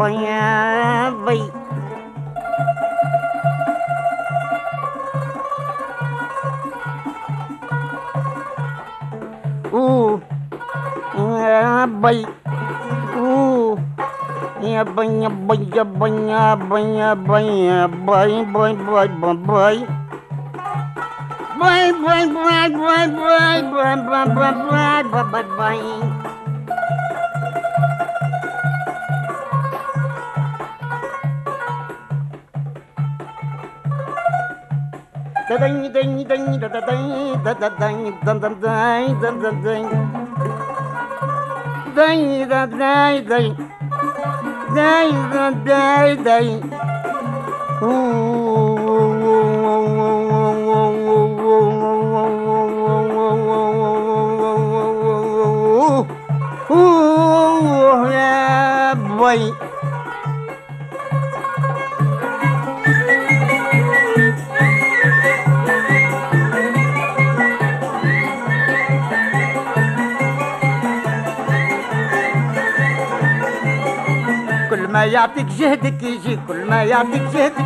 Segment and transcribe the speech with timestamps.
[0.00, 0.69] Banyak.
[12.00, 12.24] abay.
[13.20, 13.76] Ooh.
[14.60, 19.76] Abay, abay, abay, abay, abay, abay, abay, abay, abay.
[21.60, 26.20] Bye, bye, bye, bye, bye, bye, bye, bye, bye, bye, bye, bye.
[35.50, 40.29] da dang dang dang da da dang da da dang dang dang dang dang dang
[41.94, 43.52] đây ra đây đây
[44.74, 46.60] đây ra đây đây
[59.20, 59.69] Wait.
[75.00, 77.64] ما يعطيك جهدك يجيك كل ما يعطيك جهدك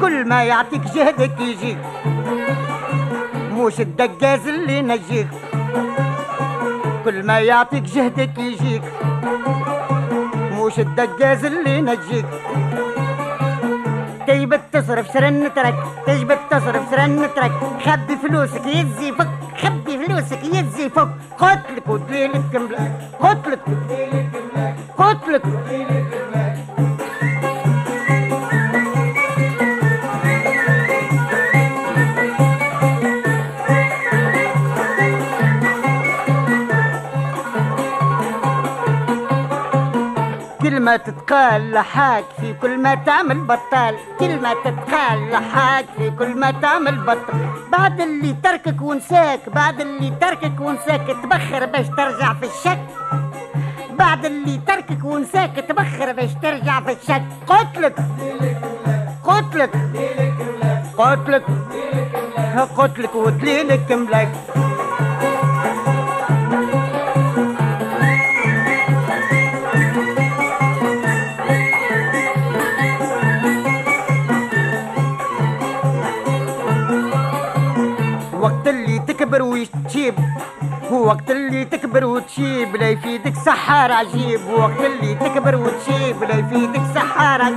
[0.00, 1.78] كل ما يعطيك جهدك يجيك
[3.50, 5.28] موش الدقاز اللي نجيك
[7.04, 8.82] كل ما يعطيك جهدك يجيك
[10.52, 12.26] موش الدقاز اللي نجيك
[14.26, 15.74] تجبد تصرف سرن ترك
[16.06, 17.52] تجبد تصرف سرن ترك.
[17.84, 19.28] خبي فلوسك يزي فك
[19.62, 21.08] خبي فلوسك يزي فك
[21.38, 23.60] قتلك ودليلك ملاك قتلك
[24.98, 25.42] قتلك
[40.84, 43.96] كلمة تتقال لحاك في كل ما تعمل بطال.
[44.20, 47.48] كلمة تتقال لحاك في كل ما تعمل بطال.
[47.72, 52.80] بعد اللي تركك ونساك بعد اللي تركك ونساك تبخر باش ترجع في الشك.
[53.98, 57.22] بعد اللي تركك ونساك تبخر باش ترجع في الشك.
[57.46, 57.96] قتلك.
[59.24, 59.70] قتلك.
[60.98, 61.44] قتلك.
[62.76, 64.32] قتلك ودليلك ملاك.
[81.64, 84.40] اللي تكبر وتشيب لا يفيدك سحار عجيب.
[84.50, 87.52] وقت اللي تكبر وتشيب لا يفيدك سحار.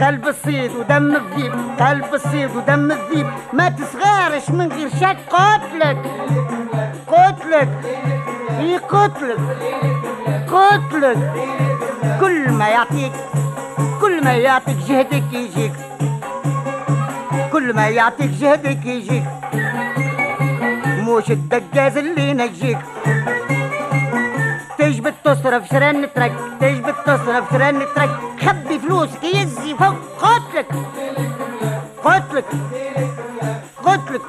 [0.00, 5.98] قلب الصيد ودم الذيب قلب الصيد ودم الذيب ما تصغارش من غير شك قتلك
[7.06, 7.68] قتلك
[8.60, 9.38] إي قتلك
[10.48, 11.32] قتلك.
[12.20, 13.12] كل ما يعطيك
[14.00, 15.72] كل ما يعطيك جهدك يجيك.
[17.52, 19.24] كل ما يعطيك جهدك يجيك.
[21.06, 22.78] موش الدجاز اللي نجيك.
[24.78, 28.10] تجبد تصرف شرن ترك تجبد تصرف شرن ترك.
[28.40, 30.66] خبي فلوسك يزي فوق قتلك
[32.04, 32.44] قلت لك
[33.84, 34.22] قلت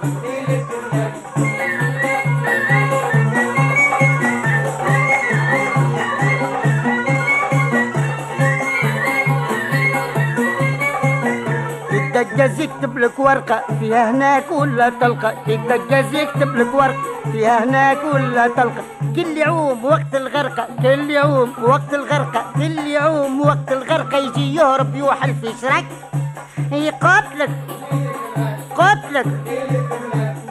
[12.22, 18.48] الدجاج يكتب لك ورقة فيها هناك ولا تلقى؟ الدجاج يكتب لك ورقة فيها هناك ولا
[18.48, 18.82] تلقى؟
[19.16, 25.36] كل يعوم وقت الغرقة كل يعوم وقت الغرقة كل يعوم وقت الغرقة يجي يهرب يوحل
[25.36, 25.86] في شرك
[26.72, 27.50] يقاتلك
[28.76, 29.26] قتلك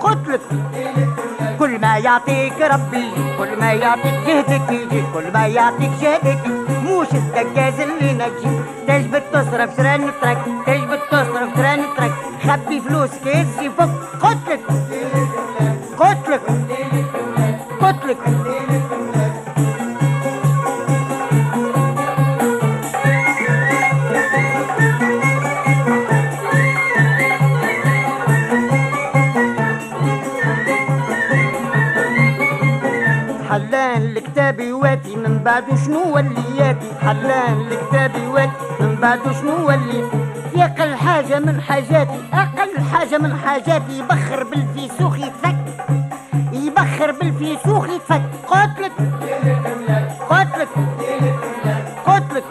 [0.00, 0.40] قتلك
[1.58, 6.38] كل ما يعطيك ربي كل ما يعطيك جهدك يجي كل ما يعطيك جهدك.
[6.84, 10.38] موش الدجاج اللي نجي تجبد تصرف سران ترك
[11.56, 12.12] سران ترك.
[12.46, 13.90] خبي فلوسك يزي فوق
[14.22, 14.60] قتلك.
[15.98, 16.42] قتلك.
[17.80, 18.18] قتلك.
[33.50, 40.00] حلان الكتابي واتي من بعد شنو ولياتي؟ حلان الكتابي واتي من بعد شنو ولي
[40.64, 45.56] أقل حاجة من حاجاتي أقل حاجة من حاجاتي يبخر بالفيسوخ يتفك.
[46.52, 48.22] يبخر بالفيسوخ يتفك.
[48.48, 48.92] قتلك
[50.30, 50.68] قتلك
[52.06, 52.44] قتلك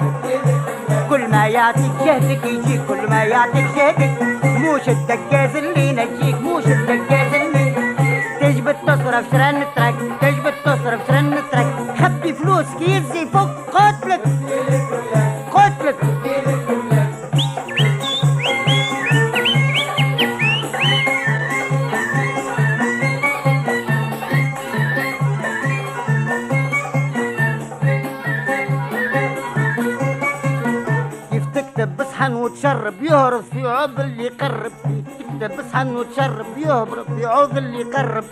[1.09, 4.11] كل ما يعطيك جهدك يجيك كل ما يعطيك جهدك
[4.43, 7.75] موش الدجاز اللي ينجيك موش الدجاز اللي
[8.41, 11.67] تجبد تصرف سرن ترك تجبد تصرف سرن ترك.
[11.99, 14.21] خبي فلوسك يزي فوق قتلك
[32.55, 38.23] وتشرب يهرب في عوض اللي يقرب كيف تكتب بصحن وتشرب يهرب في عوض اللي يقرب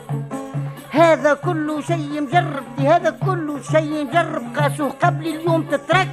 [0.91, 4.43] هذا كله شيء مجرب هذا كله شيء مجرب.
[4.57, 6.07] قاسوه قبل اليوم تترك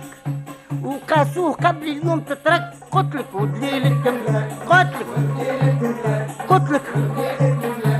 [0.82, 2.62] وقاسوه قبل اليوم تترك.
[2.92, 4.18] قتلك ودليل الدم
[4.66, 5.06] قتلك
[6.48, 6.82] قتلك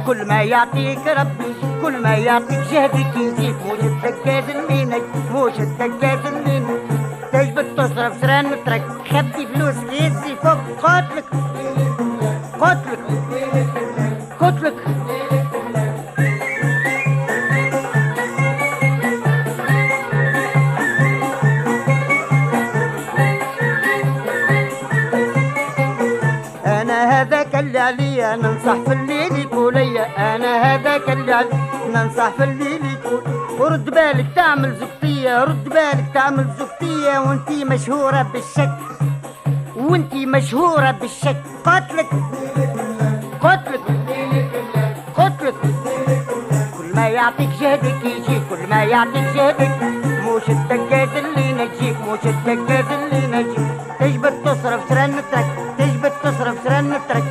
[0.06, 3.54] كل ما يعطيك ربي كل ما يعطيك جهدك يزيد
[4.26, 5.02] اللي نج
[5.32, 6.69] موش الدجاج اللي نج
[7.32, 8.84] تجبد تصرف سران مترك.
[9.10, 10.58] خبي فلوس يزي فوق.
[10.82, 11.24] قتلك
[12.60, 12.98] قتلك
[14.40, 14.74] قتلك
[26.66, 31.50] أنا هذاك اللي عليا ننصح في الليل يقول ليا أنا هذاك اللي عليا
[31.94, 32.80] ننصح في الليل
[33.60, 38.76] ورد بالك تعمل زبطية رد بالك تعمل زبطية وانتي مشهورة بالشك.
[39.76, 41.36] وانتي مشهورة بالشك.
[41.64, 42.06] قتلك.
[43.40, 43.80] قتلك.
[45.16, 45.54] قتلك.
[46.78, 49.70] كل ما يعطيك جهدك يجيك كل ما يعطيك جهدك
[50.24, 53.70] موش الدجاج اللي ينجيك موش الدجاج اللي ينجيك
[54.00, 55.46] تجبد تصرف سرن ترك
[55.78, 57.24] تجبد تصرف سرن ترك